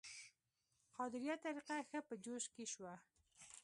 [0.95, 2.93] قادریه طریقه ښه په جوش کې شوه.